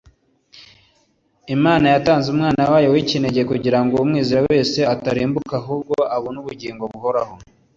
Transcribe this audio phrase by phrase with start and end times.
[1.55, 7.33] imana yatanze umwana wayo w ikinege kugira ngo umwizera wese atarimbuka ahubwo abone ubugingo buhoraho